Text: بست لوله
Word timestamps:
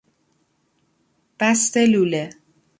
بست 1.39 1.77
لوله 1.77 2.29